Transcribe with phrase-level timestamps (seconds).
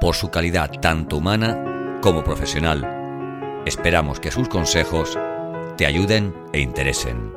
[0.00, 3.62] por su calidad tanto humana como profesional.
[3.64, 5.18] Esperamos que sus consejos
[5.76, 7.32] te ayuden e interesen.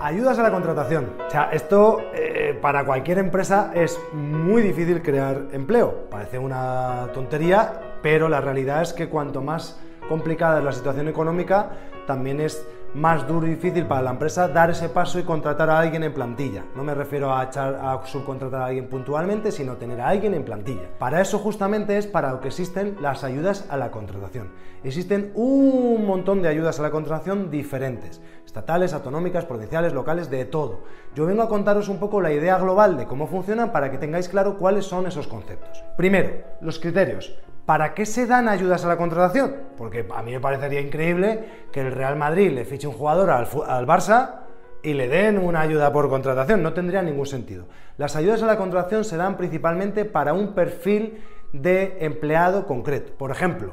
[0.00, 1.14] Ayudas a la contratación.
[1.26, 6.10] O sea, esto eh, para cualquier empresa es muy difícil crear empleo.
[6.10, 11.70] Parece una tontería, pero la realidad es que cuanto más complicada es la situación económica,
[12.06, 15.78] también es más duro y difícil para la empresa dar ese paso y contratar a
[15.78, 16.64] alguien en plantilla.
[16.76, 20.44] No me refiero a, echar, a subcontratar a alguien puntualmente, sino tener a alguien en
[20.44, 20.88] plantilla.
[20.98, 24.52] Para eso justamente es para lo que existen las ayudas a la contratación.
[24.84, 30.82] Existen un montón de ayudas a la contratación diferentes, estatales, autonómicas, provinciales, locales, de todo.
[31.14, 34.28] Yo vengo a contaros un poco la idea global de cómo funcionan para que tengáis
[34.28, 35.82] claro cuáles son esos conceptos.
[35.96, 37.34] Primero, los criterios.
[37.66, 39.54] ¿Para qué se dan ayudas a la contratación?
[39.78, 43.46] Porque a mí me parecería increíble que el Real Madrid le fiche un jugador al,
[43.86, 44.40] Barça
[44.82, 46.62] y le den una ayuda por contratación.
[46.62, 47.66] No tendría ningún sentido.
[47.96, 53.14] Las ayudas a la contratación se dan principalmente para un perfil de empleado concreto.
[53.16, 53.72] Por ejemplo,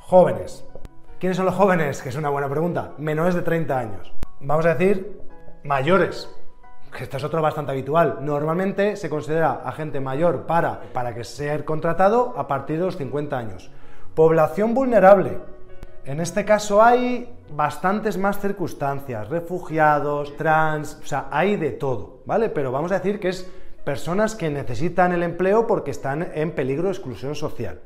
[0.00, 0.64] jóvenes.
[1.20, 2.02] ¿Quiénes son los jóvenes?
[2.02, 2.94] Que es una buena pregunta.
[2.98, 4.12] Menores de 30 años.
[4.40, 5.20] Vamos a decir
[5.62, 6.28] mayores
[7.02, 8.18] esto es otro bastante habitual.
[8.20, 12.96] Normalmente se considera a gente mayor para, para que sea contratado a partir de los
[12.96, 13.70] 50 años.
[14.14, 15.40] Población vulnerable.
[16.04, 22.48] En este caso hay bastantes más circunstancias, refugiados, trans, o sea, hay de todo, ¿vale?
[22.50, 23.50] Pero vamos a decir que es
[23.84, 27.80] personas que necesitan el empleo porque están en peligro de exclusión social.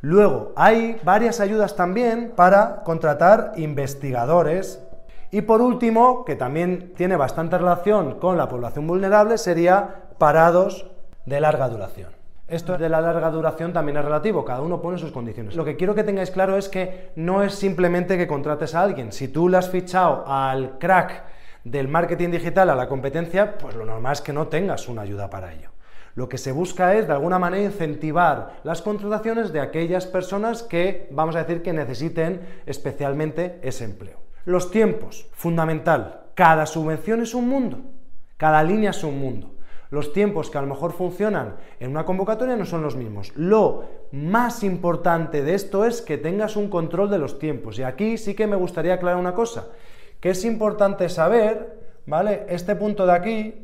[0.00, 4.82] Luego, hay varias ayudas también para contratar investigadores,
[5.30, 10.90] y por último, que también tiene bastante relación con la población vulnerable, sería parados
[11.26, 12.18] de larga duración.
[12.48, 15.54] Esto de la larga duración también es relativo, cada uno pone sus condiciones.
[15.54, 19.12] Lo que quiero que tengáis claro es que no es simplemente que contrates a alguien.
[19.12, 21.24] Si tú le has fichado al crack
[21.64, 25.28] del marketing digital a la competencia, pues lo normal es que no tengas una ayuda
[25.28, 25.72] para ello.
[26.14, 31.06] Lo que se busca es, de alguna manera, incentivar las contrataciones de aquellas personas que,
[31.10, 34.27] vamos a decir, que necesiten especialmente ese empleo.
[34.44, 36.26] Los tiempos, fundamental.
[36.34, 37.78] Cada subvención es un mundo,
[38.36, 39.54] cada línea es un mundo.
[39.90, 43.32] Los tiempos que a lo mejor funcionan en una convocatoria no son los mismos.
[43.36, 47.78] Lo más importante de esto es que tengas un control de los tiempos.
[47.78, 49.68] Y aquí sí que me gustaría aclarar una cosa,
[50.20, 52.44] que es importante saber, ¿vale?
[52.48, 53.54] Este punto de aquí,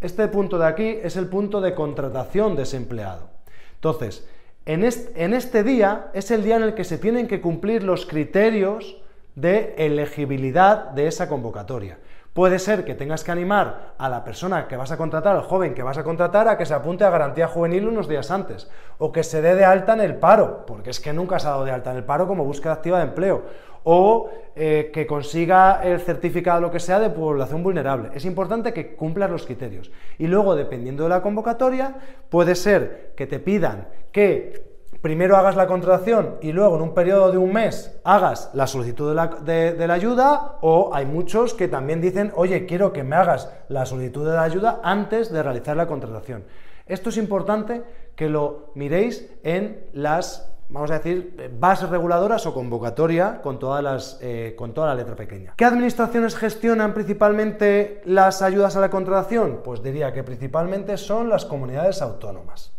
[0.00, 3.30] este punto de aquí es el punto de contratación de ese empleado.
[3.76, 4.28] Entonces,
[4.66, 7.84] en este, en este día es el día en el que se tienen que cumplir
[7.84, 9.00] los criterios
[9.34, 11.98] de elegibilidad de esa convocatoria.
[12.34, 15.72] Puede ser que tengas que animar a la persona que vas a contratar, al joven
[15.72, 18.68] que vas a contratar, a que se apunte a garantía juvenil unos días antes,
[18.98, 21.50] o que se dé de alta en el paro, porque es que nunca se ha
[21.50, 23.44] dado de alta en el paro como búsqueda activa de empleo,
[23.84, 28.10] o eh, que consiga el certificado, lo que sea, de población vulnerable.
[28.14, 29.92] Es importante que cumplas los criterios.
[30.18, 31.94] Y luego, dependiendo de la convocatoria,
[32.30, 34.73] puede ser que te pidan que
[35.04, 39.10] primero hagas la contratación y luego en un periodo de un mes hagas la solicitud
[39.10, 43.84] de la, ayuda o hay muchos que también dicen, oye, quiero que me hagas la
[43.84, 46.44] solicitud de la ayuda antes de realizar la contratación.
[46.86, 47.82] Esto es importante
[48.16, 54.18] que lo miréis en las, vamos a decir, bases reguladoras o convocatoria con, todas las,
[54.22, 55.52] eh, con toda la letra pequeña.
[55.54, 59.60] ¿Qué administraciones gestionan principalmente las ayudas a la contratación?
[59.62, 62.73] Pues diría que principalmente son las comunidades autónomas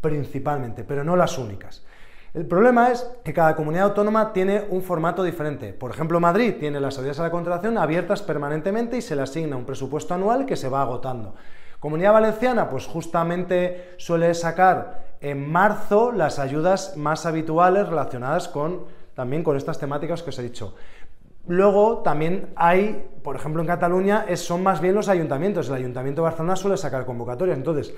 [0.00, 1.84] principalmente, pero no las únicas.
[2.34, 5.72] El problema es que cada comunidad autónoma tiene un formato diferente.
[5.72, 9.56] Por ejemplo, Madrid tiene las ayudas a la contratación abiertas permanentemente y se le asigna
[9.56, 11.34] un presupuesto anual que se va agotando.
[11.80, 18.84] Comunidad Valenciana, pues justamente suele sacar en marzo las ayudas más habituales relacionadas con
[19.14, 20.74] también con estas temáticas que os he dicho.
[21.48, 25.68] Luego también hay, por ejemplo, en Cataluña son más bien los ayuntamientos.
[25.68, 27.56] El Ayuntamiento de Barcelona suele sacar convocatorias.
[27.56, 27.94] Entonces,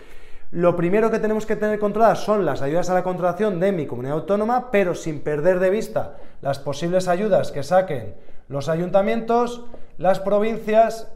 [0.50, 3.86] lo primero que tenemos que tener controladas son las ayudas a la contratación de mi
[3.86, 8.14] comunidad autónoma, pero sin perder de vista las posibles ayudas que saquen
[8.48, 9.64] los ayuntamientos,
[9.98, 11.12] las provincias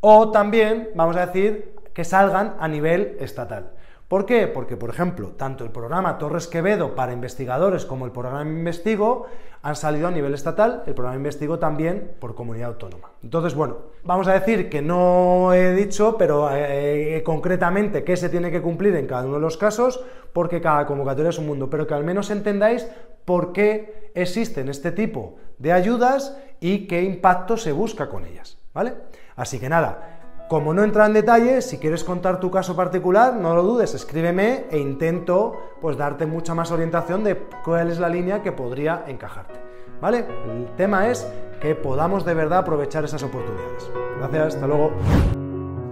[0.00, 3.70] o también, vamos a decir, que salgan a nivel estatal.
[4.10, 4.48] ¿Por qué?
[4.48, 9.26] Porque, por ejemplo, tanto el programa Torres Quevedo para investigadores como el programa Investigo
[9.62, 13.12] han salido a nivel estatal, el programa Investigo también por comunidad autónoma.
[13.22, 18.50] Entonces, bueno, vamos a decir que no he dicho, pero eh, concretamente qué se tiene
[18.50, 21.86] que cumplir en cada uno de los casos, porque cada convocatoria es un mundo, pero
[21.86, 22.88] que al menos entendáis
[23.24, 28.94] por qué existen este tipo de ayudas y qué impacto se busca con ellas, ¿vale?
[29.36, 30.19] Así que nada,
[30.50, 34.64] como no entra en detalle, si quieres contar tu caso particular, no lo dudes, escríbeme
[34.68, 39.54] e intento pues darte mucha más orientación de cuál es la línea que podría encajarte.
[40.00, 40.26] ¿Vale?
[40.48, 41.24] El tema es
[41.60, 43.88] que podamos de verdad aprovechar esas oportunidades.
[44.18, 44.90] Gracias, hasta luego.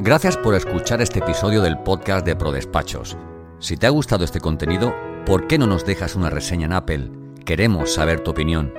[0.00, 3.16] Gracias por escuchar este episodio del podcast de ProDespachos.
[3.60, 4.92] Si te ha gustado este contenido,
[5.24, 7.12] ¿por qué no nos dejas una reseña en Apple?
[7.44, 8.74] Queremos saber tu opinión.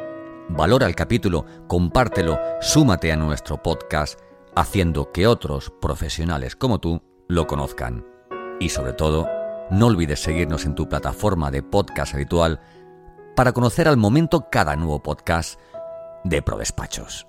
[0.49, 4.19] Valora el capítulo, compártelo, súmate a nuestro podcast
[4.55, 8.05] haciendo que otros profesionales como tú lo conozcan.
[8.59, 9.27] Y sobre todo,
[9.71, 12.59] no olvides seguirnos en tu plataforma de podcast habitual
[13.35, 15.59] para conocer al momento cada nuevo podcast
[16.23, 17.28] de ProDespachos.